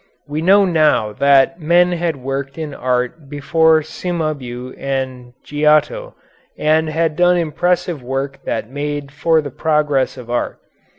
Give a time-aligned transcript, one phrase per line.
[0.27, 6.15] We know now that men had worked in art before Cimabue and Giotto,
[6.57, 10.57] and had done impressive work that made for the progress of art.